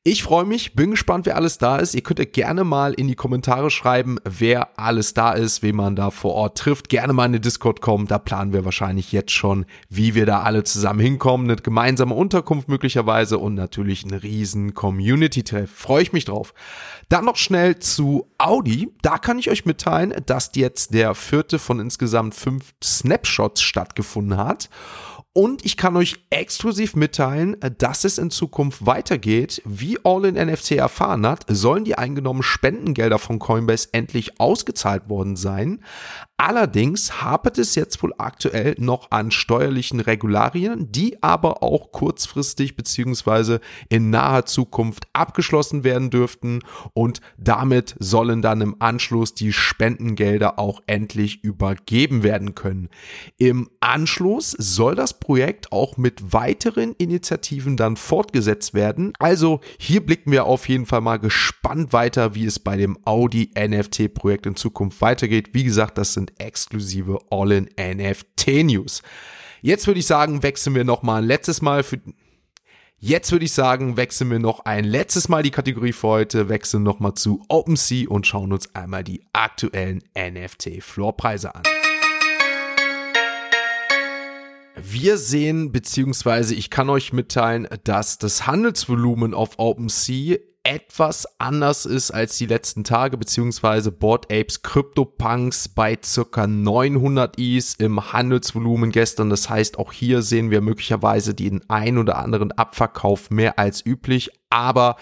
Ich 0.04 0.24
freue 0.24 0.46
mich, 0.46 0.74
bin 0.74 0.90
gespannt, 0.90 1.28
wer 1.28 1.36
alles 1.36 1.60
da 1.60 1.78
ist. 1.78 1.94
Ihr 1.94 2.02
könnt 2.02 2.18
ja 2.18 2.26
gerne 2.26 2.64
mal 2.64 2.96
in 2.96 3.08
die 3.08 3.14
Kommentare 3.14 3.70
schreiben, 3.70 4.18
wer 4.24 4.80
alles 4.80 5.14
da 5.14 5.34
ist, 5.34 5.62
wen 5.62 5.76
man 5.76 5.96
da 5.96 6.10
vor 6.10 6.34
Ort 6.34 6.58
trifft. 6.58 6.90
Gerne 6.90 7.14
mal 7.14 7.28
in 7.28 7.34
den 7.34 7.44
Discord 7.44 7.82
kommen, 7.82 8.08
da 8.08 8.18
planen 8.18 8.52
wir 8.52 8.66
wahrscheinlich 8.66 9.12
jetzt 9.12 9.30
schon, 9.30 9.68
wie 9.90 10.16
wir 10.16 10.26
da 10.26 10.42
alle 10.42 10.64
zusammen 10.64 11.02
hinkommen. 11.02 11.48
Eine 11.48 11.62
gemeinsame 11.62 12.16
Unterkunft 12.16 12.68
möglicherweise 12.68 13.38
und 13.38 13.54
natürlich 13.54 14.04
ein 14.04 14.16
riesen 14.16 14.74
Community-Treff. 14.74 15.70
Freue 15.70 16.02
ich 16.02 16.14
mich 16.14 16.26
drauf. 16.26 16.56
Dann 17.08 17.26
noch 17.26 17.38
schnell 17.38 17.78
zu 17.78 18.26
Audi. 18.40 18.90
Da 19.04 19.20
kann 19.20 19.38
ich 19.38 19.52
euch 19.52 19.66
mitteilen, 19.66 20.16
dass 20.26 20.50
jetzt 20.56 20.96
der 20.96 21.14
vierte 21.14 21.60
von 21.60 21.80
insgesamt 21.80 22.34
fünf 22.34 22.74
Snapshots 22.84 23.62
stattgefunden 23.62 24.38
hat. 24.38 24.68
Und 25.34 25.64
ich 25.66 25.78
kann 25.78 25.96
euch 25.96 26.26
exklusiv 26.30 26.94
mitteilen, 26.96 27.56
dass 27.78 28.04
es 28.04 28.18
in 28.18 28.32
Zukunft 28.32 28.86
weitergeht. 28.86 29.62
Wie 29.64 29.98
All 30.04 30.26
in 30.26 30.36
NFC 30.36 30.72
erfahren 30.72 31.26
hat, 31.26 31.46
sollen 31.48 31.86
die 31.86 31.98
eingenommenen 31.98 32.44
Spendengelder 32.44 33.18
von 33.18 33.40
Coinbase 33.40 33.90
endlich 33.94 34.42
ausgezahlt 34.42 35.08
worden 35.08 35.38
sein. 35.38 35.80
Allerdings 36.44 37.22
hapert 37.22 37.60
es 37.60 37.76
jetzt 37.76 38.02
wohl 38.02 38.16
aktuell 38.18 38.74
noch 38.80 39.12
an 39.12 39.30
steuerlichen 39.30 40.00
Regularien, 40.00 40.92
die 40.92 41.22
aber 41.22 41.62
auch 41.62 41.92
kurzfristig 41.92 42.76
beziehungsweise 42.76 43.62
in 43.90 44.10
naher 44.10 44.48
Zukunft 44.48 45.08
abgeschlossen 45.14 45.84
werden 45.84 46.10
dürften 46.10 46.62
und 46.94 47.22
damit 47.38 47.96
sollen 48.00 48.42
dann 48.42 48.60
im 48.62 48.76
Anschluss 48.80 49.36
die 49.36 49.54
Spendengelder 49.54 50.58
auch 50.58 50.82
endlich 50.88 51.44
übergeben 51.44 52.24
werden 52.24 52.56
können. 52.56 52.90
Im 53.38 53.70
Anschluss 53.80 54.50
soll 54.58 54.96
das 54.96 55.21
Projekt 55.22 55.72
auch 55.72 55.96
mit 55.96 56.34
weiteren 56.34 56.94
Initiativen 56.98 57.78
dann 57.78 57.96
fortgesetzt 57.96 58.74
werden. 58.74 59.14
Also 59.20 59.62
hier 59.80 60.06
blicken 60.06 60.34
wir 60.34 60.46
auf 60.46 60.68
jeden 60.68 60.86
Fall 60.86 61.00
mal 61.00 61.20
gespannt 61.20 61.94
weiter, 61.94 62.36
wie 62.36 62.46
es 62.46 62.60
bei 62.60 62.76
dem 62.76 62.98
Audi 63.06 63.52
NFT 63.58 64.14
Projekt 64.14 64.46
in 64.46 64.58
Zukunft 64.58 65.00
weitergeht. 65.00 65.54
Wie 65.54 65.64
gesagt, 65.64 65.98
das 65.98 66.14
sind 66.14 66.34
exklusive 66.40 67.20
All-in 67.30 67.70
NFT 67.80 68.66
News. 68.66 69.02
Jetzt 69.62 69.88
würde 69.88 70.00
ich 70.02 70.08
sagen, 70.08 70.44
wechseln 70.44 70.76
wir 70.76 70.84
nochmal 70.84 71.24
letztes 71.24 71.62
Mal 71.62 71.84
für 71.84 72.02
Jetzt 73.04 73.32
würde 73.32 73.46
ich 73.46 73.54
sagen, 73.54 73.98
wechseln 73.98 74.30
wir 74.30 74.38
noch 74.38 74.66
ein 74.66 74.84
letztes 74.84 75.28
Mal 75.28 75.42
die 75.42 75.50
Kategorie 75.50 75.92
für 75.92 76.08
heute, 76.08 76.50
wechseln 76.50 76.84
nochmal 76.84 77.16
zu 77.16 77.44
OpenSea 77.48 78.08
und 78.08 78.28
schauen 78.28 78.54
uns 78.54 78.76
einmal 78.76 79.04
die 79.04 79.24
aktuellen 79.34 80.04
NFT-Floorpreise 80.16 81.56
an. 81.56 81.64
Wir 84.84 85.18
sehen, 85.18 85.72
beziehungsweise 85.72 86.56
ich 86.56 86.70
kann 86.70 86.90
euch 86.90 87.14
mitteilen, 87.14 87.68
dass 87.84 88.18
das 88.18 88.48
Handelsvolumen 88.48 89.34
auf 89.34 89.58
OpenSea 89.58 90.38
etwas 90.64 91.28
anders 91.40 91.86
ist 91.86 92.12
als 92.12 92.38
die 92.38 92.46
letzten 92.46 92.84
Tage, 92.84 93.18
beziehungsweise 93.18 93.92
Board 93.92 94.32
Apes 94.32 94.62
CryptoPunks 94.62 95.70
bei 95.70 95.98
circa 96.04 96.46
900 96.46 97.38
Is 97.38 97.76
im 97.76 98.14
Handelsvolumen 98.14 98.92
gestern. 98.92 99.30
Das 99.30 99.50
heißt, 99.50 99.80
auch 99.80 99.92
hier 99.92 100.22
sehen 100.22 100.52
wir 100.52 100.62
möglicherweise 100.62 101.34
den 101.34 101.68
ein 101.70 101.98
oder 101.98 102.18
anderen 102.18 102.52
Abverkauf 102.52 103.30
mehr 103.32 103.58
als 103.58 103.86
üblich, 103.86 104.30
aber 104.50 104.98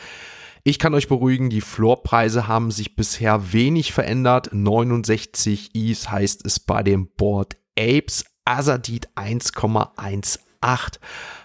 ich 0.63 0.77
kann 0.77 0.93
euch 0.93 1.07
beruhigen, 1.07 1.49
die 1.49 1.61
Floorpreise 1.61 2.47
haben 2.47 2.69
sich 2.69 2.95
bisher 2.95 3.53
wenig 3.53 3.93
verändert. 3.93 4.49
69 4.51 5.73
Is 5.73 6.11
heißt 6.11 6.45
es 6.45 6.59
bei 6.59 6.83
dem 6.83 7.07
Board 7.15 7.55
Apes. 7.77 8.25
Azadid 8.49 9.07
1,18. 9.15 10.48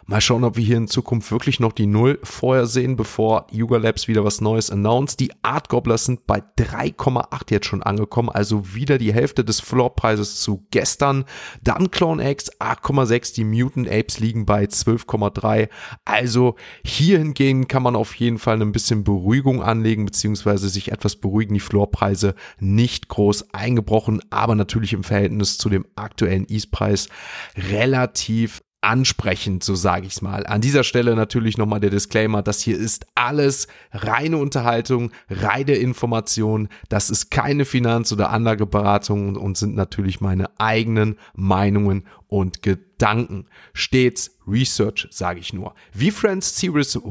Mal 0.06 0.20
schauen, 0.20 0.44
ob 0.44 0.56
wir 0.56 0.64
hier 0.64 0.76
in 0.76 0.86
Zukunft 0.86 1.30
wirklich 1.30 1.60
noch 1.60 1.72
die 1.72 1.86
Null 1.86 2.18
vorher 2.22 2.66
sehen, 2.66 2.94
bevor 2.94 3.46
Yuga 3.50 3.78
Labs 3.78 4.06
wieder 4.06 4.22
was 4.22 4.42
Neues 4.42 4.68
announced. 4.70 5.18
Die 5.18 5.32
Art 5.40 5.70
Gobblers 5.70 6.04
sind 6.04 6.26
bei 6.26 6.42
3,8 6.58 7.50
jetzt 7.50 7.66
schon 7.66 7.82
angekommen, 7.82 8.28
also 8.28 8.74
wieder 8.74 8.98
die 8.98 9.14
Hälfte 9.14 9.44
des 9.46 9.60
Floorpreises 9.60 10.40
zu 10.40 10.66
gestern. 10.70 11.24
Dann 11.62 11.90
Clone 11.90 12.30
X 12.30 12.50
8,6, 12.60 13.34
die 13.34 13.44
Mutant 13.44 13.88
Apes 13.88 14.18
liegen 14.18 14.44
bei 14.44 14.64
12,3. 14.64 15.70
Also 16.04 16.56
hier 16.84 17.16
hingehen 17.16 17.66
kann 17.66 17.82
man 17.82 17.96
auf 17.96 18.14
jeden 18.16 18.38
Fall 18.38 18.60
ein 18.60 18.72
bisschen 18.72 19.04
Beruhigung 19.04 19.62
anlegen, 19.62 20.04
beziehungsweise 20.04 20.68
sich 20.68 20.92
etwas 20.92 21.16
beruhigen. 21.16 21.54
Die 21.54 21.60
Floorpreise 21.60 22.34
nicht 22.58 23.08
groß 23.08 23.54
eingebrochen, 23.54 24.20
aber 24.28 24.54
natürlich 24.54 24.92
im 24.92 25.04
Verhältnis 25.04 25.56
zu 25.56 25.70
dem 25.70 25.86
aktuellen 25.96 26.46
Ease-Preis 26.46 27.08
relativ 27.56 28.62
ansprechend, 28.84 29.64
so 29.64 29.74
sage 29.74 30.06
ich's 30.06 30.22
mal. 30.22 30.46
An 30.46 30.60
dieser 30.60 30.84
Stelle 30.84 31.16
natürlich 31.16 31.56
nochmal 31.56 31.80
der 31.80 31.90
Disclaimer, 31.90 32.42
das 32.42 32.60
hier 32.60 32.76
ist 32.76 33.06
alles 33.14 33.66
reine 33.92 34.36
Unterhaltung, 34.36 35.10
reine 35.30 35.72
Information, 35.72 36.68
das 36.90 37.10
ist 37.10 37.30
keine 37.30 37.64
Finanz- 37.64 38.12
oder 38.12 38.30
Anlageberatung 38.30 39.36
und 39.36 39.56
sind 39.56 39.74
natürlich 39.74 40.20
meine 40.20 40.50
eigenen 40.60 41.16
Meinungen 41.34 42.04
und 42.28 42.62
Gedanken. 42.62 43.46
Stets 43.72 44.36
Research, 44.46 45.08
sage 45.10 45.40
ich 45.40 45.52
nur. 45.52 45.74
V-Friends 45.92 46.58
Series 46.58 46.96
1 46.96 47.04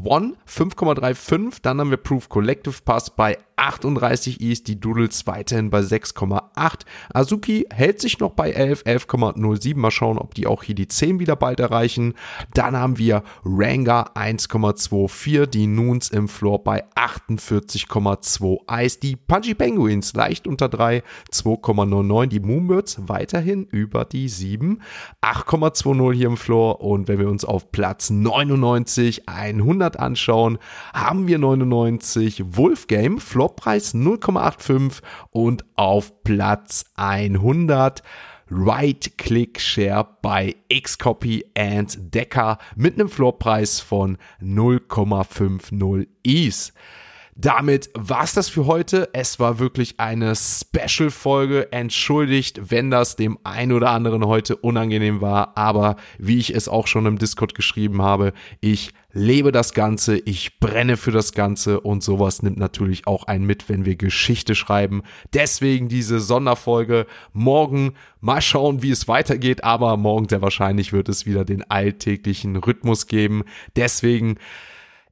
5,35, 0.48 1.60
dann 1.63 1.80
haben 1.80 1.89
wir 1.89 1.98
Proof 1.98 2.30
Collective 2.30 2.75
Pass 2.86 3.15
bei 3.15 3.38
38 3.56 4.42
Is, 4.42 4.64
die 4.64 4.80
Doodles 4.80 5.28
weiterhin 5.28 5.70
bei 5.70 5.80
6,8. 5.80 6.82
Azuki 7.14 7.66
hält 7.72 8.02
sich 8.02 8.20
noch 8.20 8.32
bei 8.32 8.52
11, 8.52 8.84
11,07. 8.84 9.78
Mal 9.78 9.92
schauen, 9.92 10.18
ob 10.18 10.34
die 10.34 10.48
auch 10.48 10.64
hier 10.64 10.76
die 10.76 10.88
10 10.88 11.20
wieder 11.20 11.36
bald 11.36 11.60
erreichen. 11.60 12.14
Dann 12.54 12.76
haben 12.76 12.98
wir 12.98 13.24
Ranga 13.46 14.12
1,24, 14.16 15.46
die 15.46 15.68
Noons 15.68 16.10
im 16.10 16.28
Floor 16.28 16.64
bei 16.64 16.84
48,2 16.96 18.60
Eis. 18.68 19.00
Die 19.00 19.16
Punchy 19.16 19.56
Penguins 19.56 20.14
leicht 20.14 20.48
unter 20.48 20.70
3, 20.70 21.04
2,99. 21.32 22.28
Die 22.28 22.40
Moonbirds 22.40 23.08
weiterhin 23.08 23.66
über 23.66 24.06
die 24.06 24.30
7, 24.30 24.82
8,20 25.22 26.14
hier 26.14 26.28
im 26.28 26.38
Floor. 26.38 26.82
Und 26.82 27.08
wenn 27.08 27.20
wir 27.20 27.30
uns 27.30 27.46
auf 27.46 27.72
Platz 27.72 28.10
99 28.10 29.30
100 29.30 30.00
anschauen, 30.00 30.58
haben 30.94 31.28
wir 31.28 31.38
99 31.38 32.44
Wolfgame, 32.56 33.20
Floorpreis 33.44 33.94
0,85 33.94 35.02
und 35.32 35.66
auf 35.76 36.24
Platz 36.24 36.86
100 36.96 38.02
Right-Click-Share 38.50 40.08
bei 40.22 40.56
Xcopy 40.72 41.46
and 41.58 42.13
Decker 42.13 42.58
mit 42.78 42.94
einem 42.94 43.10
Floorpreis 43.10 43.82
von 43.82 44.17
0,50 44.41 46.08
Is. 46.24 46.72
Damit 47.36 47.89
war's 47.96 48.34
das 48.34 48.50
für 48.50 48.67
heute. 48.67 49.10
Es 49.13 49.39
war 49.39 49.58
wirklich 49.58 50.00
eine 50.00 50.36
Special-Folge. 50.36 51.72
Entschuldigt, 51.72 52.72
wenn 52.72 52.91
das 52.91 53.15
dem 53.15 53.39
einen 53.43 53.72
oder 53.72 53.89
anderen 53.89 54.26
heute 54.28 54.56
unangenehm 54.56 55.19
war. 55.19 55.58
Aber 55.58 55.96
wie 56.19 56.38
ich 56.38 56.54
es 56.54 56.67
auch 56.67 56.86
schon 56.86 57.08
im 57.08 57.17
Discord 57.17 57.56
geschrieben 57.56 58.04
habe, 58.04 58.34
ich 58.62 58.91
lebe 59.13 59.52
das 59.52 59.74
Ganze, 59.74 60.17
ich 60.17 60.60
brenne 60.60 60.98
für 60.98 61.12
das 61.12 61.34
Ganze 61.34 61.80
und 61.80 62.04
sowas 62.04 62.43
nimmt 62.43 62.58
natürlich 62.58 63.08
auch 63.08 63.26
einen 63.26 63.46
mit, 63.46 63.69
wenn 63.69 63.86
wir 63.86 63.96
Geschichte 63.96 64.54
schreiben. 64.54 65.02
Deswegen 65.34 65.88
diese 65.88 66.19
Sonderfolge. 66.19 67.08
Morgen 67.32 67.93
mal 68.22 68.41
schauen, 68.41 68.82
wie 68.84 68.91
es 68.91 69.08
weitergeht, 69.08 69.63
aber 69.63 69.98
morgen 69.98 70.30
sehr 70.30 70.41
wahrscheinlich 70.41 70.93
wird 70.93 71.10
es 71.10 71.26
wieder 71.26 71.46
den 71.46 71.63
alltäglichen 71.69 72.56
Rhythmus 72.58 73.08
geben. 73.08 73.43
Deswegen 73.76 74.38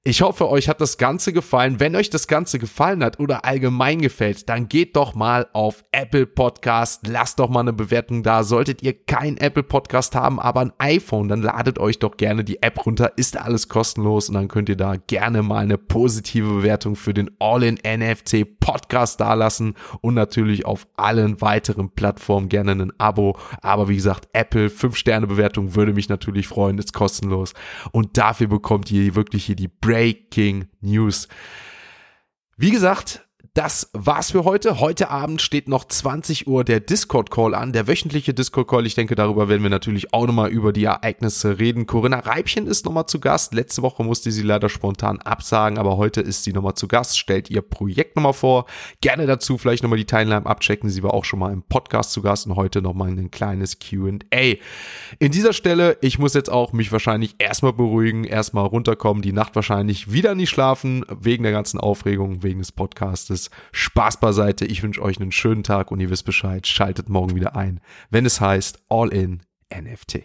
ich 0.03 0.23
hoffe, 0.23 0.49
euch 0.49 0.67
hat 0.67 0.81
das 0.81 0.97
Ganze 0.97 1.31
gefallen. 1.31 1.79
Wenn 1.79 1.95
euch 1.95 2.09
das 2.09 2.25
Ganze 2.25 2.57
gefallen 2.57 3.03
hat 3.03 3.19
oder 3.19 3.45
allgemein 3.45 4.01
gefällt, 4.01 4.49
dann 4.49 4.67
geht 4.67 4.95
doch 4.95 5.13
mal 5.13 5.47
auf 5.53 5.85
Apple 5.91 6.25
Podcast, 6.25 7.05
lasst 7.05 7.37
doch 7.37 7.49
mal 7.49 7.59
eine 7.59 7.71
Bewertung 7.71 8.23
da. 8.23 8.41
Solltet 8.41 8.81
ihr 8.81 8.93
kein 8.93 9.37
Apple 9.37 9.61
Podcast 9.61 10.15
haben, 10.15 10.39
aber 10.39 10.61
ein 10.61 10.73
iPhone, 10.79 11.27
dann 11.27 11.43
ladet 11.43 11.77
euch 11.77 11.99
doch 11.99 12.17
gerne 12.17 12.43
die 12.43 12.63
App 12.63 12.83
runter. 12.83 13.11
Ist 13.15 13.37
alles 13.37 13.69
kostenlos 13.69 14.27
und 14.27 14.33
dann 14.33 14.47
könnt 14.47 14.69
ihr 14.69 14.75
da 14.75 14.95
gerne 14.95 15.43
mal 15.43 15.59
eine 15.59 15.77
positive 15.77 16.51
Bewertung 16.51 16.95
für 16.95 17.13
den 17.13 17.29
All-in 17.37 17.77
NFC 17.85 18.59
Podcast 18.59 19.19
dalassen 19.19 19.75
und 20.01 20.15
natürlich 20.15 20.65
auf 20.65 20.87
allen 20.97 21.41
weiteren 21.41 21.91
Plattformen 21.91 22.49
gerne 22.49 22.71
ein 22.71 22.93
Abo. 22.97 23.37
Aber 23.61 23.87
wie 23.87 23.97
gesagt, 23.97 24.29
Apple 24.33 24.71
5 24.71 24.95
Sterne 24.95 25.27
Bewertung 25.27 25.75
würde 25.75 25.93
mich 25.93 26.09
natürlich 26.09 26.47
freuen, 26.47 26.79
ist 26.79 26.91
kostenlos 26.91 27.53
und 27.91 28.17
dafür 28.17 28.47
bekommt 28.47 28.89
ihr 28.89 29.13
wirklich 29.13 29.45
hier 29.45 29.55
die 29.55 29.67
Breaking 29.91 30.69
News. 30.80 31.27
Wie 32.56 32.71
gesagt, 32.71 33.27
das 33.53 33.89
war's 33.91 34.31
für 34.31 34.45
heute. 34.45 34.79
Heute 34.79 35.09
Abend 35.09 35.41
steht 35.41 35.67
noch 35.67 35.83
20 35.83 36.47
Uhr 36.47 36.63
der 36.63 36.79
Discord-Call 36.79 37.53
an, 37.53 37.73
der 37.73 37.85
wöchentliche 37.85 38.33
Discord-Call. 38.33 38.85
Ich 38.85 38.95
denke, 38.95 39.15
darüber 39.15 39.49
werden 39.49 39.61
wir 39.61 39.69
natürlich 39.69 40.13
auch 40.13 40.25
nochmal 40.25 40.49
über 40.51 40.71
die 40.71 40.85
Ereignisse 40.85 41.59
reden. 41.59 41.85
Corinna 41.85 42.19
Reibchen 42.19 42.65
ist 42.65 42.85
nochmal 42.85 43.07
zu 43.07 43.19
Gast. 43.19 43.53
Letzte 43.53 43.81
Woche 43.81 44.05
musste 44.05 44.31
sie 44.31 44.43
leider 44.43 44.69
spontan 44.69 45.19
absagen, 45.19 45.77
aber 45.77 45.97
heute 45.97 46.21
ist 46.21 46.45
sie 46.45 46.53
nochmal 46.53 46.75
zu 46.75 46.87
Gast, 46.87 47.19
stellt 47.19 47.49
ihr 47.49 47.61
Projekt 47.61 48.15
nochmal 48.15 48.31
vor. 48.31 48.67
Gerne 49.01 49.27
dazu 49.27 49.57
vielleicht 49.57 49.83
nochmal 49.83 49.99
die 49.99 50.05
Timeline 50.05 50.45
abchecken. 50.45 50.89
Sie 50.89 51.03
war 51.03 51.13
auch 51.13 51.25
schon 51.25 51.39
mal 51.39 51.51
im 51.51 51.63
Podcast 51.63 52.13
zu 52.13 52.21
Gast 52.21 52.47
und 52.47 52.55
heute 52.55 52.81
nochmal 52.81 53.09
ein 53.09 53.31
kleines 53.31 53.79
Q&A. 53.79 54.55
In 55.19 55.31
dieser 55.33 55.51
Stelle, 55.51 55.97
ich 55.99 56.19
muss 56.19 56.35
jetzt 56.35 56.49
auch 56.49 56.71
mich 56.71 56.93
wahrscheinlich 56.93 57.35
erstmal 57.37 57.73
beruhigen, 57.73 58.23
erstmal 58.23 58.65
runterkommen, 58.65 59.21
die 59.21 59.33
Nacht 59.33 59.57
wahrscheinlich 59.57 60.13
wieder 60.13 60.35
nicht 60.35 60.51
schlafen, 60.51 61.05
wegen 61.09 61.43
der 61.43 61.51
ganzen 61.51 61.81
Aufregung, 61.81 62.43
wegen 62.43 62.59
des 62.59 62.71
Podcastes. 62.71 63.40
Spaß 63.71 64.19
beiseite. 64.19 64.65
Ich 64.65 64.84
wünsche 64.84 65.01
euch 65.01 65.19
einen 65.19 65.32
schönen 65.32 65.63
Tag 65.63 65.91
und 65.91 65.99
ihr 65.99 66.10
wisst 66.10 66.25
Bescheid. 66.25 66.67
Schaltet 66.67 67.10
morgen 67.10 67.36
wieder 67.36 67.56
ein, 67.56 67.80
wenn 68.10 68.25
es 68.25 68.41
heißt 68.41 68.84
All 68.89 69.10
in 69.10 69.41
NFT. 69.73 70.21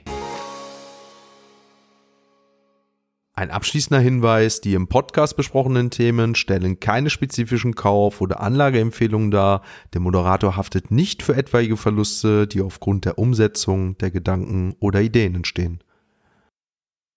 Ein 3.39 3.51
abschließender 3.51 4.01
Hinweis, 4.01 4.63
die 4.63 4.73
im 4.73 4.89
Podcast 4.89 5.37
besprochenen 5.37 5.91
Themen 5.91 6.35
stellen 6.35 6.81
keine 6.81 7.11
spezifischen 7.11 7.75
Kauf- 7.75 8.23
oder 8.23 8.41
Anlageempfehlungen 8.41 9.31
dar. 9.31 9.61
Der 9.93 10.01
Moderator 10.01 10.57
haftet 10.57 10.91
nicht 10.91 11.23
für 11.23 11.37
etwaige 11.37 11.77
Verluste, 11.77 12.47
die 12.47 12.63
aufgrund 12.63 13.05
der 13.05 13.19
Umsetzung 13.19 13.99
der 13.99 14.11
Gedanken 14.11 14.75
oder 14.81 15.03
Ideen 15.03 15.35
entstehen. 15.35 15.81